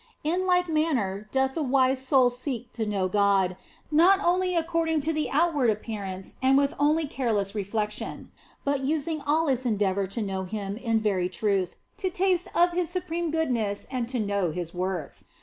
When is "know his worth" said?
14.19-15.23